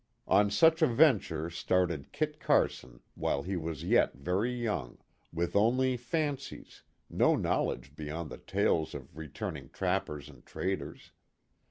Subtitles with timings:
[0.27, 4.97] On such a venture started Kit Carson while he was yet very young;
[5.31, 11.11] with only fancies no knowledge beyond the tales of returned trap pers and traders.